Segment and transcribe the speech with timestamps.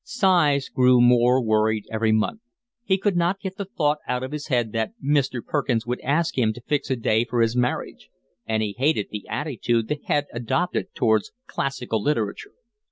[0.03, 2.41] Sighs grew more worried every month;
[2.83, 5.45] he could not get the thought out of his head that Mr.
[5.45, 8.09] Perkins would ask him to fix a day for his marriage;
[8.47, 12.53] and he hated the attitude the head adopted towards classical literature.